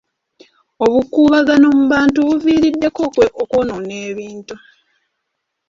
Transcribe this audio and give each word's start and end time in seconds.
Obukuubagano 0.85 1.67
mu 1.77 1.85
bantu 1.93 2.19
buviiriddeko 2.27 3.01
okwonoona 3.41 3.93
ebintu. 4.09 4.55